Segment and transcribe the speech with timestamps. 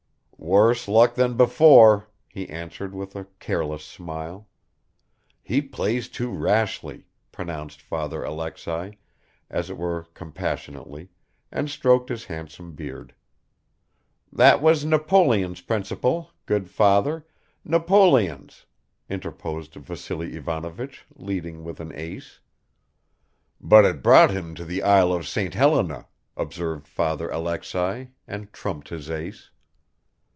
[0.43, 4.49] "Worse luck than before," he answered with a careless smile.
[5.43, 8.97] "He plays too rashly," pronounced Father Alexei,
[9.51, 11.09] as it were compassionately,
[11.51, 13.13] and stroked his handsome beard.
[14.33, 17.25] "That was Napoleon's principle, good Father,
[17.63, 18.65] Napoleon's,"
[19.11, 22.39] interposed Vassily Ivanovich, leading with an ace.
[23.61, 25.53] "But it brought him to the isle of St.
[25.53, 29.51] Helena," observed Father Alexei, and trumped his ace.